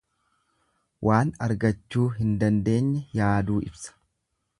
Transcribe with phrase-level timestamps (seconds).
[1.07, 3.95] Waan argachuu hin dandeenye yaaduu ibsa.